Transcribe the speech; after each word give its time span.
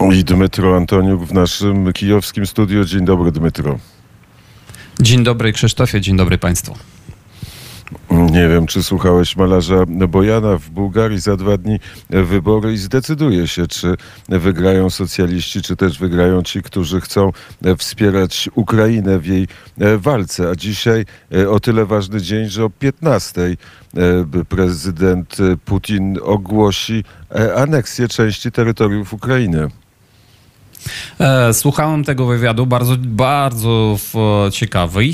I 0.00 0.24
Dmytro 0.24 0.76
Antoniuk 0.76 1.24
w 1.24 1.32
naszym 1.34 1.92
kijowskim 1.92 2.46
studiu. 2.46 2.84
Dzień 2.84 3.04
dobry, 3.04 3.32
Dmytro. 3.32 3.78
Dzień 5.00 5.24
dobry, 5.24 5.52
Krzysztofie. 5.52 6.00
Dzień 6.00 6.16
dobry 6.16 6.38
Państwu. 6.38 6.74
Nie 8.10 8.48
wiem, 8.48 8.66
czy 8.66 8.82
słuchałeś 8.82 9.36
malarza 9.36 9.84
Bojana 9.86 10.58
w 10.58 10.70
Bułgarii 10.70 11.20
za 11.20 11.36
dwa 11.36 11.56
dni 11.56 11.78
wybory 12.10 12.72
i 12.72 12.76
zdecyduje 12.76 13.48
się, 13.48 13.66
czy 13.66 13.94
wygrają 14.28 14.90
socjaliści, 14.90 15.62
czy 15.62 15.76
też 15.76 15.98
wygrają 15.98 16.42
ci, 16.42 16.62
którzy 16.62 17.00
chcą 17.00 17.32
wspierać 17.78 18.48
Ukrainę 18.54 19.18
w 19.18 19.26
jej 19.26 19.48
walce. 19.98 20.50
A 20.50 20.54
dzisiaj 20.54 21.04
o 21.50 21.60
tyle 21.60 21.86
ważny 21.86 22.20
dzień, 22.20 22.48
że 22.48 22.64
o 22.64 22.70
15 22.70 23.56
prezydent 24.48 25.36
Putin 25.64 26.18
ogłosi 26.22 27.04
aneksję 27.56 28.08
części 28.08 28.52
terytoriów 28.52 29.12
Ukrainy. 29.12 29.68
E, 31.20 31.54
słuchałem 31.54 32.04
tego 32.04 32.26
wywiadu, 32.26 32.66
bardzo, 32.66 32.96
bardzo 32.98 33.98
ciekawy, 34.52 35.04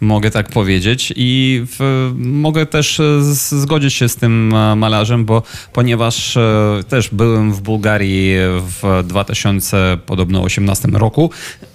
mogę 0.00 0.30
tak 0.30 0.48
powiedzieć. 0.48 1.12
I 1.16 1.62
w, 1.66 2.10
mogę 2.16 2.66
też 2.66 3.00
zgodzić 3.38 3.94
się 3.94 4.08
z 4.08 4.16
tym 4.16 4.54
e, 4.54 4.76
malarzem, 4.76 5.24
bo 5.24 5.42
ponieważ 5.72 6.36
e, 6.36 6.80
też 6.88 7.08
byłem 7.08 7.52
w 7.52 7.60
Bułgarii 7.60 8.34
w 8.60 9.02
2018 9.04 10.88
roku 10.88 11.30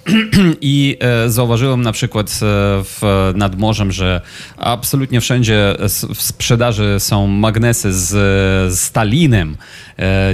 i 0.60 0.98
zauważyłem 1.26 1.82
na 1.82 1.92
przykład 1.92 2.40
w, 2.84 3.32
nad 3.34 3.58
morzem, 3.58 3.92
że 3.92 4.20
absolutnie 4.56 5.20
wszędzie 5.20 5.76
w 6.14 6.22
sprzedaży 6.22 6.96
są 6.98 7.26
magnesy 7.26 7.92
z, 7.92 8.78
Stalinem, 8.78 9.56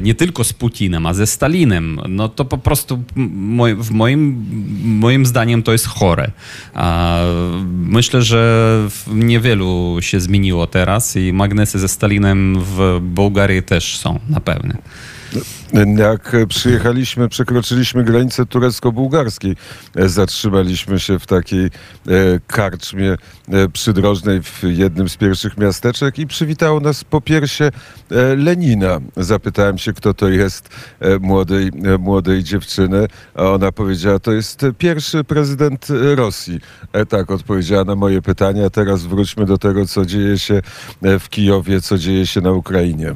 nie 0.02 0.14
tylko 0.14 0.44
z 0.44 0.52
Putinem, 0.52 1.06
a 1.06 1.14
ze 1.14 1.26
Stalinem. 1.26 2.00
No 2.08 2.28
to 2.28 2.44
po 2.44 2.58
prostu 2.58 3.02
w 3.78 3.90
moim, 3.90 4.46
moim 4.84 5.26
zdaniem 5.26 5.62
to 5.62 5.72
jest 5.72 5.86
chore. 5.86 6.30
Myślę, 7.72 8.22
że 8.22 8.80
niewielu 9.12 9.96
się 10.00 10.20
zmieniło 10.20 10.66
teraz 10.66 11.16
i 11.16 11.32
magnesy 11.32 11.78
ze 11.78 11.88
Stalinem 11.88 12.56
w 12.60 12.98
Bułgarii 13.00 13.62
też 13.62 13.98
są 13.98 14.20
na 14.28 14.40
pewno. 14.40 14.74
Jak 15.96 16.36
przyjechaliśmy, 16.48 17.28
przekroczyliśmy 17.28 18.04
granicę 18.04 18.46
turecko-bułgarskiej, 18.46 19.56
zatrzymaliśmy 20.06 21.00
się 21.00 21.18
w 21.18 21.26
takiej 21.26 21.64
e, 21.64 21.70
karczmie 22.46 23.16
e, 23.48 23.68
przydrożnej 23.68 24.42
w 24.42 24.62
jednym 24.62 25.08
z 25.08 25.16
pierwszych 25.16 25.58
miasteczek 25.58 26.18
i 26.18 26.26
przywitało 26.26 26.80
nas 26.80 27.04
po 27.04 27.20
piersie 27.20 27.64
e, 27.64 28.36
Lenina. 28.36 29.00
Zapytałem 29.16 29.78
się, 29.78 29.92
kto 29.92 30.14
to 30.14 30.28
jest 30.28 30.68
młodej, 31.20 31.70
młodej 31.98 32.44
dziewczyny, 32.44 33.08
a 33.34 33.42
ona 33.42 33.72
powiedziała, 33.72 34.18
to 34.18 34.32
jest 34.32 34.60
pierwszy 34.78 35.24
prezydent 35.24 35.86
Rosji. 36.14 36.60
Tak 37.08 37.30
odpowiedziała 37.30 37.84
na 37.84 37.94
moje 37.94 38.22
pytania. 38.22 38.70
Teraz 38.70 39.02
wróćmy 39.02 39.46
do 39.46 39.58
tego, 39.58 39.86
co 39.86 40.06
dzieje 40.06 40.38
się 40.38 40.62
w 41.02 41.28
Kijowie, 41.28 41.80
co 41.80 41.98
dzieje 41.98 42.26
się 42.26 42.40
na 42.40 42.52
Ukrainie. 42.52 43.14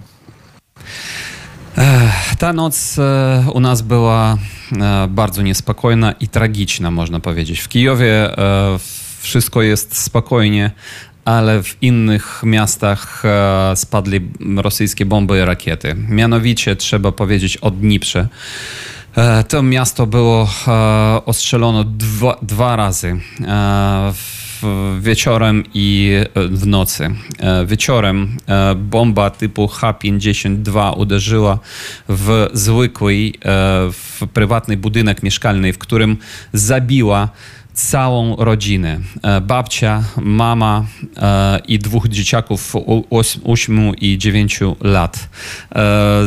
Ta 2.38 2.52
noc 2.52 2.98
e, 2.98 3.44
u 3.52 3.60
nas 3.60 3.82
była 3.82 4.38
e, 4.72 5.08
bardzo 5.08 5.42
niespokojna 5.42 6.12
i 6.12 6.28
tragiczna, 6.28 6.90
można 6.90 7.20
powiedzieć. 7.20 7.60
W 7.60 7.68
Kijowie 7.68 8.38
e, 8.38 8.78
wszystko 9.20 9.62
jest 9.62 9.96
spokojnie, 9.96 10.70
ale 11.24 11.62
w 11.62 11.82
innych 11.82 12.42
miastach 12.44 13.22
spadli 13.74 14.20
rosyjskie 14.56 15.06
bomby 15.06 15.38
i 15.38 15.44
rakiety. 15.44 15.94
Mianowicie 16.08 16.76
trzeba 16.76 17.12
powiedzieć 17.12 17.56
o 17.56 17.70
Dniprze. 17.70 18.28
To 19.48 19.62
miasto 19.62 20.06
było 20.06 20.50
ostrzelone 21.26 21.84
dwa, 21.84 22.36
dwa 22.42 22.76
razy. 22.76 23.20
W 24.12 24.49
wieczorem 25.00 25.64
i 25.74 26.12
e, 26.34 26.48
w 26.48 26.66
nocy. 26.66 27.10
E, 27.38 27.66
wieczorem 27.66 28.36
e, 28.48 28.74
bomba 28.74 29.30
typu 29.30 29.68
H-52 29.68 30.98
uderzyła 30.98 31.58
w 32.08 32.48
zwykły, 32.52 33.32
w 33.92 34.22
prywatny 34.32 34.76
budynek 34.76 35.22
mieszkalny, 35.22 35.72
w 35.72 35.78
którym 35.78 36.16
zabiła 36.52 37.28
całą 37.74 38.36
rodzinę. 38.36 39.00
E, 39.22 39.40
babcia, 39.40 40.04
mama 40.16 40.84
e, 41.16 41.60
i 41.68 41.78
dwóch 41.78 42.08
dzieciaków 42.08 42.74
8 43.44 43.96
i 43.96 44.18
9 44.18 44.60
lat. 44.80 45.28
E, 45.74 46.22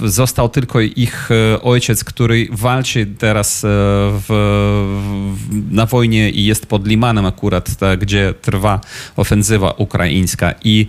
został 0.00 0.48
tylko 0.48 0.80
ich 0.80 1.28
ojciec, 1.62 2.04
który 2.04 2.48
walczy 2.50 3.06
teraz 3.18 3.60
w, 3.64 4.28
na 5.70 5.86
wojnie 5.86 6.30
i 6.30 6.44
jest 6.44 6.66
pod 6.66 6.86
Limanem 6.86 7.26
akurat, 7.26 7.70
gdzie 7.98 8.34
trwa 8.42 8.80
ofensywa 9.16 9.70
ukraińska. 9.70 10.54
I 10.64 10.86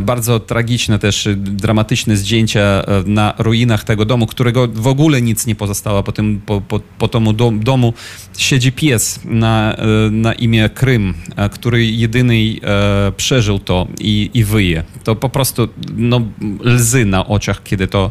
bardzo 0.00 0.40
tragiczne 0.40 0.98
też, 0.98 1.28
dramatyczne 1.36 2.16
zdjęcia 2.16 2.82
na 3.06 3.34
ruinach 3.38 3.84
tego 3.84 4.04
domu, 4.04 4.26
którego 4.26 4.68
w 4.68 4.86
ogóle 4.86 5.22
nic 5.22 5.46
nie 5.46 5.54
pozostało. 5.54 6.02
Po, 6.02 6.12
tym, 6.12 6.40
po, 6.46 6.60
po, 6.60 6.80
po 6.98 7.08
domu 7.52 7.94
siedzi 8.36 8.72
pies 8.72 9.09
na, 9.24 9.76
e, 9.76 9.86
na 10.10 10.32
imię 10.32 10.70
Krym, 10.74 11.14
e, 11.36 11.48
który 11.48 11.86
jedyny 11.86 12.34
e, 12.34 13.12
przeżył 13.16 13.58
to 13.58 13.86
i, 14.00 14.30
i 14.34 14.44
wyje. 14.44 14.82
To 15.04 15.16
po 15.16 15.28
prostu 15.28 15.68
no, 15.96 16.20
łzy 16.64 17.04
na 17.04 17.26
oczach, 17.26 17.62
kiedy 17.62 17.86
to 17.86 18.10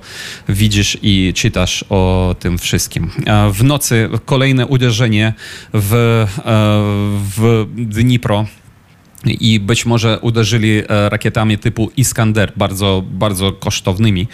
widzisz 0.49 0.97
i 1.01 1.33
czytasz 1.35 1.85
o 1.89 2.35
tym 2.39 2.57
wszystkim. 2.57 3.11
W 3.53 3.63
nocy 3.63 4.09
kolejne 4.25 4.67
uderzenie 4.67 5.33
w, 5.73 6.25
w 7.37 7.65
Dnipro 7.75 8.45
i 9.25 9.59
być 9.59 9.85
może 9.85 10.19
uderzyli 10.19 10.81
e, 10.89 11.09
rakietami 11.09 11.57
typu 11.57 11.91
Iskander, 11.97 12.51
bardzo, 12.55 13.03
bardzo 13.11 13.51
kosztownymi. 13.51 14.27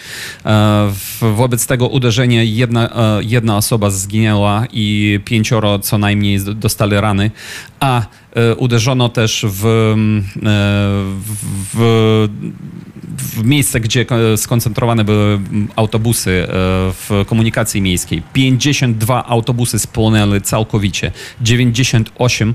E, 0.46 0.92
wobec 1.20 1.66
tego 1.66 1.88
uderzenia 1.88 2.42
jedna, 2.42 2.88
e, 2.88 3.22
jedna 3.22 3.56
osoba 3.56 3.90
zginęła 3.90 4.66
i 4.72 5.20
pięcioro 5.24 5.78
co 5.78 5.98
najmniej 5.98 6.40
dostali 6.54 7.00
rany, 7.00 7.30
a 7.80 8.02
uderzono 8.56 9.08
też 9.08 9.46
w, 9.48 9.94
w, 11.74 12.28
w 13.18 13.44
miejsce, 13.44 13.80
gdzie 13.80 14.06
skoncentrowane 14.36 15.04
były 15.04 15.40
autobusy 15.76 16.46
w 16.92 17.24
komunikacji 17.26 17.82
miejskiej. 17.82 18.22
52 18.32 19.26
autobusy 19.26 19.78
spłonęły 19.78 20.40
całkowicie. 20.40 21.12
98 21.40 22.54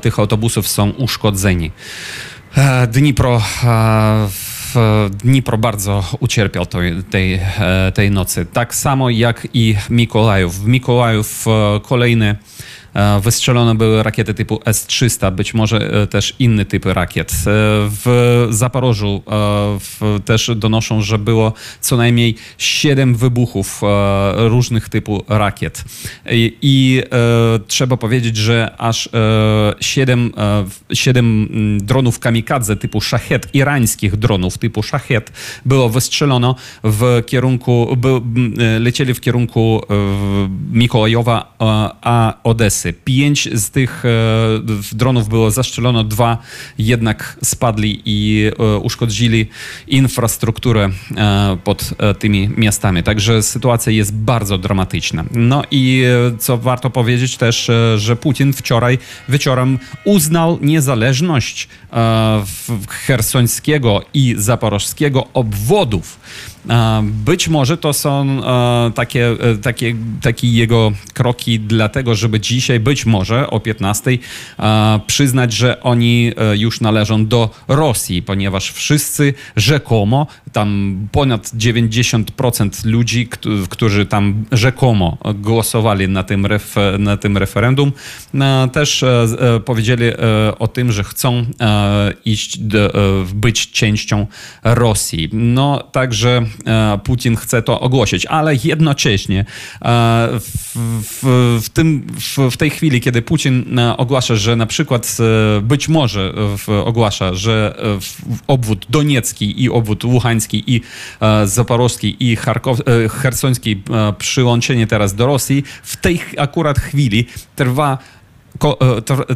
tych 0.00 0.18
autobusów 0.18 0.68
są 0.68 0.90
uszkodzeni. 0.90 1.70
E, 2.56 2.86
Dnipro 2.86 3.42
e, 3.64 4.28
Dnipro 5.10 5.58
bardzo 5.58 6.04
ucierpiał 6.20 6.66
tej, 6.66 7.02
tej, 7.02 7.34
e, 7.34 7.92
tej 7.94 8.10
nocy. 8.10 8.46
Tak 8.46 8.74
samo 8.74 9.10
jak 9.10 9.48
i 9.54 9.74
Mikołajów. 9.90 10.60
W 10.60 10.66
Mikołajów 10.66 11.44
kolejny 11.82 12.28
E, 12.28 12.36
wystrzelone 13.20 13.74
były 13.74 14.02
rakiety 14.02 14.34
typu 14.34 14.60
S-300, 14.64 15.32
być 15.32 15.54
może 15.54 16.02
e, 16.02 16.06
też 16.06 16.34
inne 16.38 16.64
typy 16.64 16.94
rakiet. 16.94 17.32
E, 17.32 17.34
w 18.04 18.46
Zaporożu 18.50 19.22
też 20.24 20.50
donoszą, 20.56 21.02
że 21.02 21.18
było 21.18 21.52
co 21.80 21.96
najmniej 21.96 22.34
7 22.58 23.14
wybuchów 23.14 23.82
różnych 24.36 24.88
typów 24.88 25.22
rakiet. 25.28 25.84
I, 26.30 26.56
i 26.62 27.02
trzeba 27.66 27.96
powiedzieć, 27.96 28.36
że 28.36 28.74
aż 28.78 29.08
7, 29.80 30.32
7 30.92 31.26
mm, 31.26 31.86
dronów 31.86 32.18
kamikadze 32.18 32.76
typu 32.76 33.00
szachet, 33.00 33.48
irańskich 33.54 34.16
dronów 34.16 34.58
typu 34.58 34.82
szachet 34.82 35.32
było 35.64 35.88
wystrzelono 35.88 36.54
w 36.84 37.22
kierunku, 37.26 37.96
by, 37.96 38.20
lecieli 38.80 39.14
w 39.14 39.20
kierunku 39.20 39.82
Mikołajowa, 40.72 41.54
a 42.02 42.34
Odessy. 42.44 42.81
Pięć 43.04 43.48
z 43.58 43.70
tych 43.70 44.04
e, 44.04 44.08
dronów 44.92 45.28
było 45.28 45.50
zastrzelono, 45.50 46.04
dwa 46.04 46.38
jednak 46.78 47.38
spadli 47.44 48.02
i 48.04 48.50
e, 48.58 48.78
uszkodzili 48.78 49.46
infrastrukturę 49.86 50.90
e, 51.16 51.56
pod 51.64 51.90
tymi 52.18 52.50
miastami. 52.56 53.02
Także 53.02 53.42
sytuacja 53.42 53.92
jest 53.92 54.14
bardzo 54.14 54.58
dramatyczna. 54.58 55.24
No 55.30 55.62
i 55.70 56.04
co 56.38 56.58
warto 56.58 56.90
powiedzieć 56.90 57.36
też, 57.36 57.70
że 57.96 58.16
Putin 58.16 58.52
wczoraj 58.52 58.98
wieczorem 59.28 59.78
uznał 60.04 60.58
niezależność 60.62 61.68
chersońskiego 62.88 64.02
i 64.14 64.34
zaporożskiego 64.38 65.28
obwodów. 65.34 66.18
Być 67.02 67.48
może 67.48 67.76
to 67.76 67.92
są 67.92 68.42
takie, 68.94 69.36
takie, 69.62 69.94
takie 70.22 70.52
jego 70.52 70.92
kroki 71.14 71.60
dlatego, 71.60 72.14
żeby 72.14 72.40
dzisiaj 72.40 72.80
być 72.80 73.06
może 73.06 73.50
o 73.50 73.60
15 73.60 74.18
przyznać, 75.06 75.52
że 75.52 75.80
oni 75.80 76.32
e, 76.36 76.56
już 76.56 76.80
należą 76.80 77.26
do 77.26 77.50
Rosji, 77.68 78.22
ponieważ 78.22 78.70
wszyscy 78.70 79.34
rzekomo 79.56 80.26
tam 80.52 80.96
ponad 81.12 81.46
90% 81.46 82.86
ludzi, 82.86 83.28
którzy 83.70 84.06
tam 84.06 84.44
rzekomo 84.52 85.18
głosowali 85.34 86.08
na 86.08 86.22
tym, 86.22 86.46
ref, 86.46 86.74
na 86.98 87.16
tym 87.16 87.36
referendum, 87.36 87.92
też 88.72 89.04
powiedzieli 89.64 90.04
o 90.58 90.68
tym, 90.68 90.92
że 90.92 91.04
chcą 91.04 91.46
iść, 92.24 92.58
być 93.34 93.70
częścią 93.70 94.26
Rosji. 94.64 95.28
No, 95.32 95.82
także 95.92 96.42
Putin 97.04 97.36
chce 97.36 97.62
to 97.62 97.80
ogłosić, 97.80 98.26
ale 98.26 98.54
jednocześnie 98.64 99.44
w, 100.40 100.76
w, 101.02 101.60
w, 101.64 101.68
tym, 101.68 102.06
w, 102.20 102.50
w 102.50 102.56
tej 102.56 102.70
chwili, 102.70 103.00
kiedy 103.00 103.22
Putin 103.22 103.78
ogłasza, 103.96 104.36
że 104.36 104.56
na 104.56 104.66
przykład 104.66 105.16
być 105.62 105.88
może 105.88 106.34
ogłasza, 106.84 107.34
że 107.34 107.76
obwód 108.46 108.86
doniecki 108.90 109.62
i 109.62 109.70
obwód 109.70 110.04
łuhański 110.04 110.41
i 110.50 110.80
zaporożski 111.44 112.16
i 112.20 112.36
Charkow, 112.36 112.78
hersoński 113.10 113.82
przyłączenie 114.18 114.86
teraz 114.86 115.14
do 115.14 115.26
Rosji, 115.26 115.64
w 115.82 115.96
tej 115.96 116.20
akurat 116.38 116.78
chwili 116.78 117.26
trwa 117.56 117.98
E, 117.98 118.21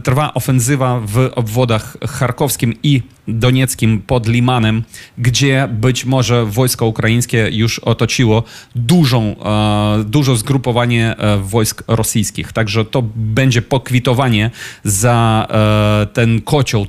trwa 0.02 0.34
ofensywa 0.34 1.00
w 1.00 1.30
obwodach 1.34 1.96
charkowskim 2.08 2.74
i 2.82 3.02
donieckim 3.28 4.02
pod 4.06 4.28
Limanem, 4.28 4.82
gdzie 5.18 5.68
być 5.72 6.04
może 6.04 6.46
wojsko 6.46 6.86
ukraińskie 6.86 7.48
już 7.52 7.78
otoczyło 7.78 8.42
dużą, 8.74 9.22
e, 9.22 10.04
duże 10.04 10.36
zgrupowanie 10.36 11.16
e, 11.18 11.36
wojsk 11.36 11.82
rosyjskich. 11.88 12.52
Także 12.52 12.84
to 12.84 13.02
będzie 13.16 13.62
pokwitowanie 13.62 14.50
za 14.84 15.48
ten 16.12 16.40
kocioł, 16.40 16.86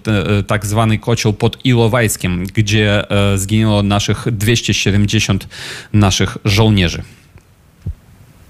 tak 0.48 0.66
zwany 0.66 0.98
kocioł 0.98 1.34
pod 1.34 1.66
Ilowajskiem, 1.66 2.44
gdzie 2.54 3.04
zginęło 3.36 3.84
naszych 3.84 4.28
270 4.32 5.48
naszych 5.94 6.38
żołnierzy. 6.46 7.04